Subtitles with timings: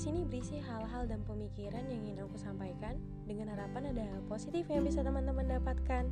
[0.00, 2.96] Podcast ini berisi hal-hal dan pemikiran yang ingin aku sampaikan
[3.28, 6.08] dengan harapan ada hal positif yang bisa teman-teman dapatkan.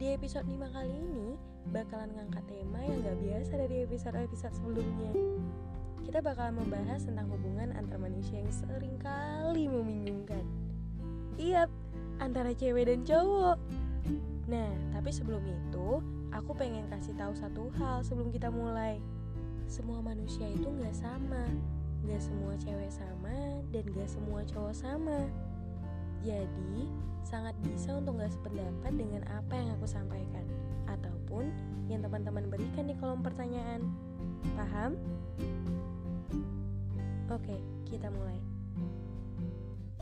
[0.00, 1.36] Di episode 5 kali ini,
[1.76, 5.12] bakalan ngangkat tema yang gak biasa dari episode-episode sebelumnya.
[6.08, 10.40] Kita bakalan membahas tentang hubungan antar manusia yang sering kali membingungkan.
[11.36, 11.68] Iya,
[12.16, 13.60] antara cewek dan cowok.
[14.48, 16.00] Nah, tapi sebelum itu,
[16.32, 19.04] aku pengen kasih tahu satu hal sebelum kita mulai
[19.72, 21.48] semua manusia itu nggak sama.
[22.04, 25.18] Nggak semua cewek sama dan nggak semua cowok sama.
[26.20, 26.84] Jadi
[27.24, 30.44] sangat bisa untuk nggak sependapat dengan apa yang aku sampaikan.
[30.84, 31.48] Ataupun
[31.88, 33.88] yang teman-teman berikan di kolom pertanyaan.
[34.52, 34.92] Paham?
[37.32, 37.56] Oke
[37.88, 38.36] kita mulai.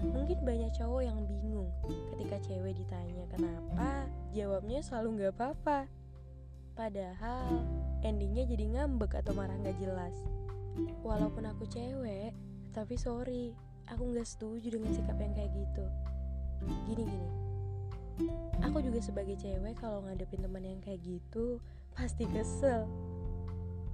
[0.03, 1.71] Mungkin banyak cowok yang bingung
[2.17, 6.00] ketika cewek ditanya kenapa, jawabnya selalu nggak apa-apa.
[6.75, 7.61] Padahal
[8.01, 10.15] endingnya jadi ngambek atau marah gak jelas.
[11.05, 12.33] Walaupun aku cewek,
[12.71, 13.53] tapi sorry,
[13.91, 15.85] aku gak setuju dengan sikap yang kayak gitu.
[16.87, 17.31] Gini-gini,
[18.63, 21.59] aku juga sebagai cewek kalau ngadepin teman yang kayak gitu,
[21.93, 22.87] pasti kesel.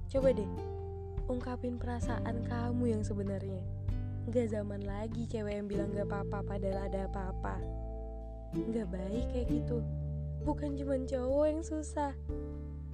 [0.07, 0.51] Coba deh,
[1.27, 3.59] ungkapin perasaan kamu yang sebenarnya.
[4.27, 7.55] Gak zaman lagi cewek yang bilang gak apa-apa padahal ada apa-apa.
[8.71, 9.83] Gak baik kayak gitu.
[10.43, 12.15] Bukan cuma cowok yang susah,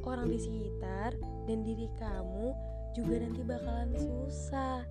[0.04, 1.16] orang di sekitar
[1.48, 2.52] dan diri kamu
[2.94, 4.84] juga nanti bakalan susah.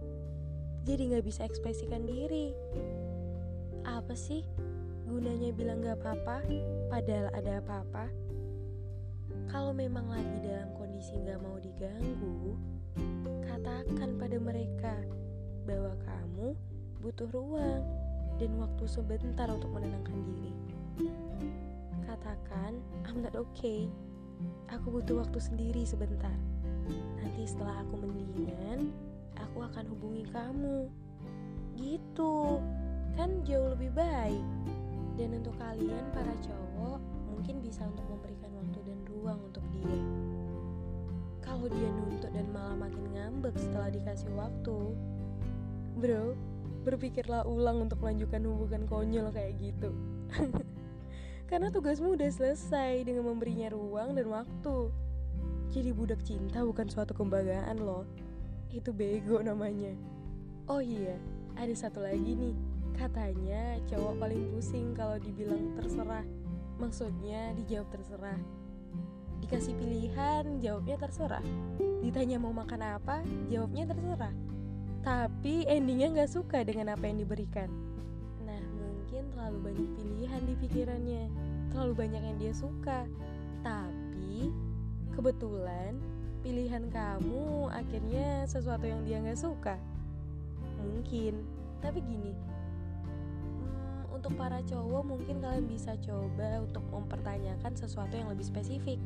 [0.82, 2.50] Jadi gak bisa ekspresikan diri.
[3.86, 4.42] Apa sih
[5.06, 6.42] gunanya bilang gak apa-apa
[6.90, 8.06] padahal ada apa-apa?
[9.48, 12.58] Kalau memang lagi dalam kondisi gak mau diganggu,
[13.46, 14.96] katakan pada mereka
[15.68, 16.58] bahwa kamu
[16.98, 17.84] butuh ruang
[18.40, 20.52] dan waktu sebentar untuk menenangkan diri.
[22.02, 23.86] Katakan, I'm not okay
[24.72, 26.32] Aku butuh waktu sendiri sebentar.
[27.20, 28.90] Nanti setelah aku mendingan,
[29.38, 30.88] aku akan hubungi kamu.
[31.76, 32.62] Gitu,
[33.14, 34.44] kan jauh lebih baik.
[35.20, 40.00] Dan untuk kalian para cowok, mungkin bisa untuk memberikan waktu dan ruang untuk dia.
[41.44, 44.78] Kalau dia nuntut dan malah makin ngambek setelah dikasih waktu,
[46.00, 46.32] bro,
[46.82, 49.92] berpikirlah ulang untuk melanjutkan hubungan konyol kayak gitu.
[51.52, 54.88] Karena tugasmu udah selesai dengan memberinya ruang dan waktu.
[55.68, 58.08] Jadi budak cinta bukan suatu kebanggaan loh.
[58.72, 59.92] Itu bego namanya.
[60.64, 61.20] Oh iya,
[61.52, 62.56] ada satu lagi nih.
[62.96, 66.24] Katanya cowok paling pusing kalau dibilang terserah.
[66.80, 68.40] Maksudnya dijawab terserah.
[69.44, 71.44] Dikasih pilihan, jawabnya terserah.
[72.00, 73.20] Ditanya mau makan apa,
[73.52, 74.32] jawabnya terserah.
[75.04, 77.91] Tapi endingnya nggak suka dengan apa yang diberikan
[79.22, 81.24] mungkin terlalu banyak pilihan di pikirannya,
[81.70, 83.06] terlalu banyak yang dia suka.
[83.62, 84.50] Tapi
[85.14, 85.94] kebetulan
[86.42, 89.78] pilihan kamu akhirnya sesuatu yang dia nggak suka.
[90.82, 91.38] Mungkin,
[91.78, 98.42] tapi gini, hmm, untuk para cowok mungkin kalian bisa coba untuk mempertanyakan sesuatu yang lebih
[98.42, 98.98] spesifik.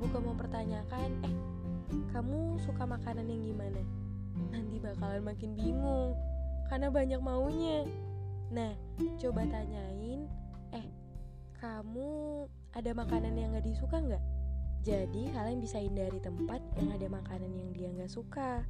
[0.00, 1.36] Bukan mempertanyakan, eh,
[2.16, 3.84] kamu suka makanan yang gimana?
[4.56, 6.16] Nanti bakalan makin bingung
[6.72, 7.84] karena banyak maunya.
[8.52, 8.72] Nah,
[9.18, 10.30] coba tanyain,
[10.70, 10.86] eh,
[11.58, 12.10] kamu
[12.76, 14.24] ada makanan yang gak disuka nggak?
[14.86, 18.62] Jadi kalian bisa hindari tempat yang ada makanan yang dia nggak suka.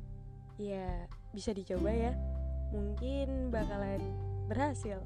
[0.57, 1.05] Ya,
[1.37, 2.17] bisa dicoba ya.
[2.73, 4.01] Mungkin bakalan
[4.49, 5.05] berhasil.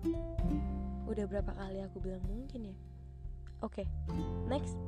[1.11, 2.77] Udah berapa kali aku bilang mungkin ya?
[3.59, 3.87] Oke, okay,
[4.47, 4.79] next.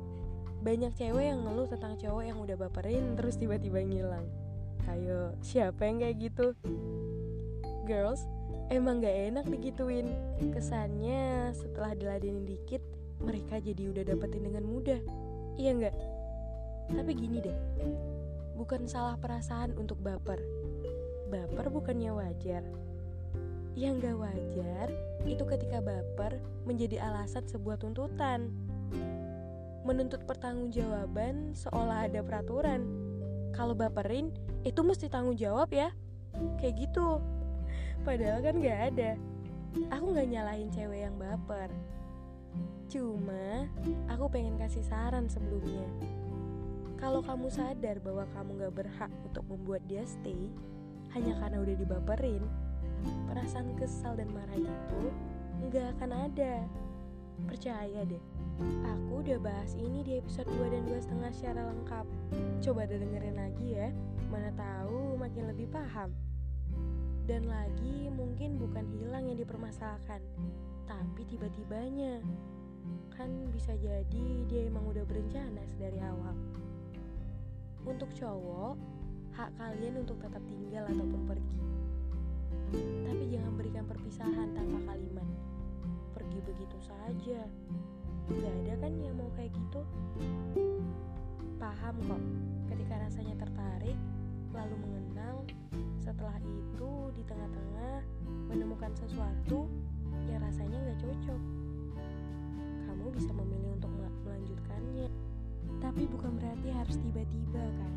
[0.63, 4.23] Banyak cewek yang ngeluh tentang cowok yang udah baperin terus tiba-tiba ngilang.
[4.87, 6.55] Ayo, siapa yang kayak gitu?
[7.83, 8.25] girls
[8.73, 10.09] emang gak enak digituin.
[10.49, 12.81] Kesannya setelah diladenin dikit
[13.23, 14.99] Mereka jadi udah dapetin dengan mudah.
[15.55, 15.95] Iya gak?
[16.91, 17.57] Tapi gini deh.
[18.57, 20.41] Bukan salah perasaan untuk baper.
[21.29, 22.65] Baper bukannya wajar.
[23.73, 24.87] Yang gak wajar
[25.25, 28.53] Itu ketika baper Menjadi alasan sebuah tuntutan.
[29.81, 32.85] Menuntut pertanggungjawaban Seolah ada peraturan.
[33.53, 34.33] Kalau baperin
[34.65, 35.93] Itu mesti tanggung jawab ya.
[36.57, 37.21] Kayak gitu
[38.03, 39.11] Padahal kan gak ada.
[39.93, 41.71] Aku gak nyalahin cewek yang baper.
[42.91, 43.65] Cuma
[44.11, 45.87] aku pengen kasih saran sebelumnya.
[47.03, 50.47] Kalau kamu sadar bahwa kamu gak berhak untuk membuat dia stay
[51.11, 52.39] Hanya karena udah dibaperin
[53.27, 55.03] Perasaan kesal dan marah itu
[55.67, 56.63] gak akan ada.
[57.43, 58.23] Percaya deh
[58.87, 62.05] Aku udah bahas ini di episode 2 dan 2 setengah secara lengkap.
[62.63, 63.91] Coba dengerin lagi ya
[64.31, 66.15] Mana tahu makin lebih paham
[67.23, 70.19] dan lagi mungkin bukan hilang yang dipermasalahkan,
[70.83, 72.19] tapi tiba-tibanya.
[73.15, 76.35] Kan bisa jadi dia emang udah berencana dari awal.
[77.87, 78.75] Untuk cowok,
[79.39, 81.61] hak kalian untuk tetap tinggal ataupun pergi.
[83.07, 85.27] Tapi jangan berikan perpisahan tanpa kalimat.
[86.11, 87.47] Pergi begitu saja.
[88.27, 89.81] Gak ada kan yang mau kayak gitu?
[91.55, 92.23] Paham kok,
[92.71, 93.95] ketika rasanya tertarik,
[94.51, 95.43] lalu mengenal,
[96.23, 97.99] setelah itu di tengah-tengah
[98.47, 99.67] menemukan sesuatu
[100.31, 101.41] yang rasanya gak cocok.
[102.87, 103.91] Kamu bisa memilih untuk
[104.23, 105.11] melanjutkannya.
[105.83, 107.95] Tapi bukan berarti harus tiba-tiba kan?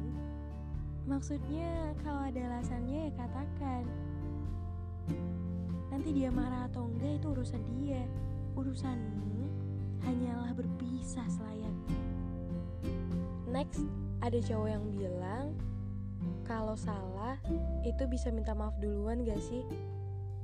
[1.06, 3.86] Maksudnya kalau ada alasannya ya katakan.
[5.94, 8.02] Nanti dia marah atau enggak itu urusan dia.
[8.58, 9.38] Urusanmu
[10.02, 12.02] hanyalah berpisah selayaknya.
[13.54, 13.86] Next,
[14.18, 15.54] ada cowok yang bilang
[16.46, 17.38] kalau salah
[17.82, 19.62] itu bisa minta maaf duluan gak sih?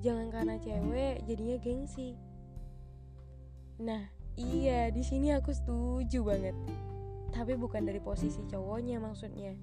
[0.02, 2.19] Jangan karena cewek jadinya gengsi.
[3.82, 6.56] Nah, iya di sini aku setuju banget.
[7.32, 9.56] Tapi bukan dari posisi cowoknya maksudnya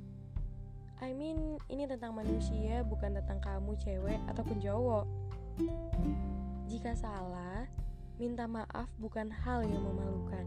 [0.99, 5.07] I mean, ini tentang manusia, bukan tentang kamu cewek ataupun cowok.
[6.67, 7.71] Jika salah,
[8.19, 10.43] minta maaf bukan hal yang memalukan.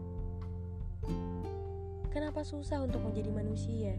[2.13, 3.97] Kenapa susah untuk menjadi manusia?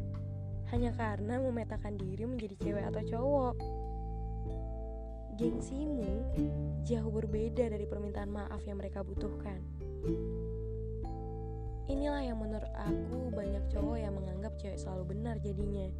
[0.75, 3.55] Hanya karena memetakan diri menjadi cewek atau cowok.
[5.38, 6.35] Gengsimu
[6.82, 9.62] jauh berbeda dari permintaan maaf yang mereka butuhkan.
[11.87, 15.94] Inilah yang menurut aku banyak cowok yang menganggap cewek selalu benar jadinya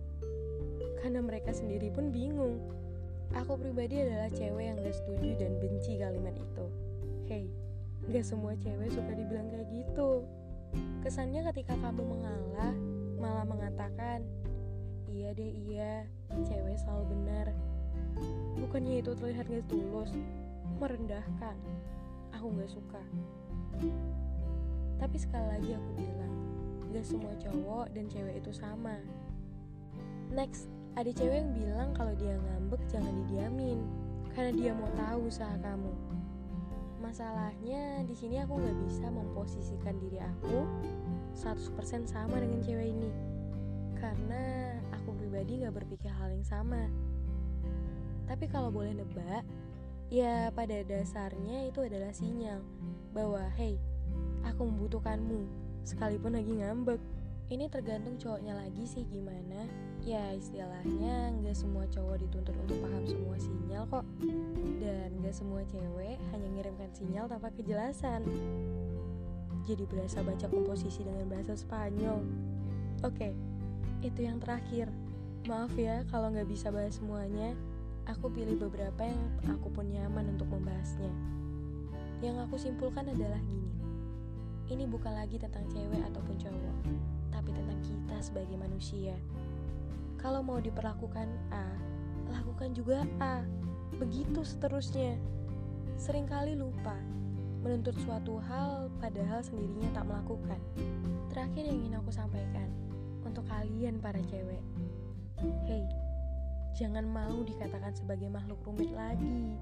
[1.07, 2.59] karena mereka sendiri pun bingung.
[3.31, 6.67] Aku pribadi adalah cewek yang gak setuju dan benci kalimat itu.
[7.31, 7.47] Hey,
[8.11, 10.27] gak semua cewek suka dibilang kayak gitu.
[11.07, 12.75] Kesannya ketika kamu mengalah,
[13.23, 14.27] malah mengatakan,
[15.15, 17.55] Iya deh iya, cewek selalu benar.
[18.59, 20.11] Bukannya itu terlihat gak tulus,
[20.83, 21.55] merendahkan.
[22.35, 22.99] Aku gak suka.
[24.99, 26.35] Tapi sekali lagi aku bilang,
[26.91, 28.99] gak semua cowok dan cewek itu sama.
[30.35, 30.67] Next,
[30.99, 33.87] ada cewek yang bilang kalau dia ngambek jangan didiamin,
[34.35, 35.95] karena dia mau tahu usaha kamu.
[36.99, 40.67] Masalahnya di sini aku nggak bisa memposisikan diri aku
[41.39, 43.11] 100% sama dengan cewek ini,
[43.95, 46.89] karena aku pribadi nggak berpikir hal yang sama.
[48.25, 49.45] Tapi kalau boleh nebak,
[50.09, 52.65] ya pada dasarnya itu adalah sinyal
[53.13, 53.77] bahwa hey,
[54.49, 55.45] aku membutuhkanmu
[55.85, 56.97] sekalipun lagi ngambek.
[57.45, 59.69] Ini tergantung cowoknya lagi sih gimana
[60.01, 64.01] Ya istilahnya nggak semua cowok dituntut untuk paham semua sinyal kok
[64.81, 68.25] Dan nggak semua cewek hanya ngirimkan sinyal tanpa kejelasan
[69.69, 72.25] Jadi berasa baca komposisi dengan bahasa Spanyol
[73.05, 73.37] Oke,
[74.05, 74.93] itu yang terakhir
[75.49, 77.57] Maaf ya kalau nggak bisa bahas semuanya
[78.05, 81.13] Aku pilih beberapa yang aku pun nyaman untuk membahasnya
[82.21, 83.73] Yang aku simpulkan adalah gini
[84.69, 86.77] Ini bukan lagi tentang cewek ataupun cowok
[87.33, 89.17] Tapi tentang kita sebagai manusia
[90.25, 91.69] kalau mau diperlakukan A,
[92.33, 93.45] lakukan juga A.
[94.01, 95.21] Begitu seterusnya.
[96.01, 96.97] Seringkali lupa
[97.61, 100.57] menuntut suatu hal padahal sendirinya tak melakukan.
[101.29, 102.73] Terakhir yang ingin aku sampaikan
[103.27, 104.63] untuk kalian para cewek.
[105.67, 105.85] Hey,
[106.77, 109.57] jangan mau dikatakan sebagai makhluk rumit lagi.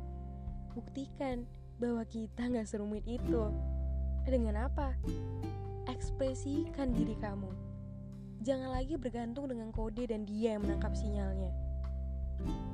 [0.74, 1.48] Buktikan
[1.78, 3.48] bahwa kita nggak serumit itu.
[4.22, 4.94] Dengan apa?
[5.90, 7.72] Ekspresikan diri kamu
[8.42, 11.54] Jangan lagi bergantung dengan kode dan dia yang menangkap sinyalnya.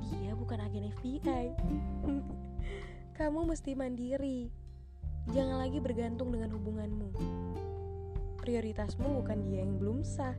[0.01, 1.53] Dia bukan agen FBI.
[3.21, 4.49] Kamu mesti mandiri.
[5.29, 7.13] Jangan lagi bergantung dengan hubunganmu.
[8.41, 10.33] Prioritasmu bukan dia yang belum sah.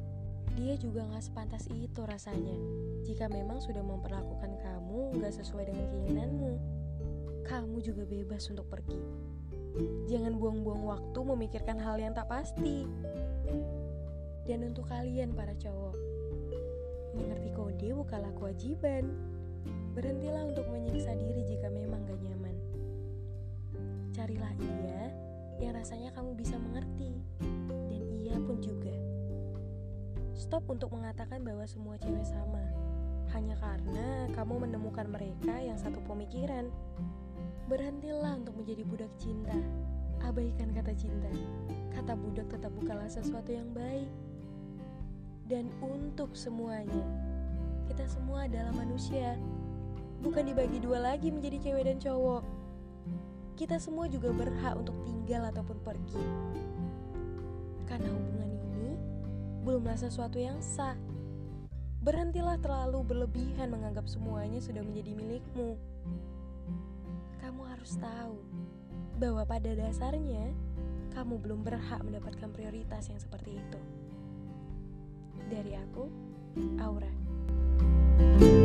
[0.58, 2.56] Dia juga gak sepantas itu rasanya.
[3.06, 6.52] Jika memang sudah memperlakukan kamu gak sesuai dengan keinginanmu,
[7.46, 8.98] kamu juga bebas untuk pergi.
[10.10, 12.86] Jangan buang-buang waktu memikirkan hal yang tak pasti.
[14.46, 15.94] Dan untuk kalian para cowok,
[17.14, 19.10] mengerti kode bukanlah kewajiban.
[19.94, 22.56] Berhentilah untuk menyiksa diri jika memang gak nyaman.
[24.14, 25.10] Carilah ia
[25.60, 27.20] yang rasanya kamu bisa mengerti,
[27.90, 28.94] dan ia pun juga.
[30.40, 32.64] Stop untuk mengatakan bahwa semua cewek sama,
[33.36, 36.72] hanya karena kamu menemukan mereka yang satu pemikiran.
[37.68, 39.52] Berhentilah untuk menjadi budak cinta.
[40.24, 41.28] Abaikan kata cinta.
[41.92, 44.08] Kata budak tetap bukanlah sesuatu yang baik
[45.44, 47.04] dan untuk semuanya.
[47.84, 49.36] Kita semua adalah manusia,
[50.24, 52.42] bukan dibagi dua lagi menjadi cewek dan cowok.
[53.60, 56.24] Kita semua juga berhak untuk tinggal ataupun pergi.
[57.84, 58.49] Karena hubungan
[59.62, 60.96] belumlah sesuatu yang sah.
[62.00, 65.76] Berhentilah terlalu berlebihan menganggap semuanya sudah menjadi milikmu.
[67.44, 68.40] Kamu harus tahu
[69.20, 70.56] bahwa pada dasarnya
[71.12, 73.80] kamu belum berhak mendapatkan prioritas yang seperti itu.
[75.52, 76.08] Dari aku,
[76.80, 77.10] Aura.
[78.40, 78.59] you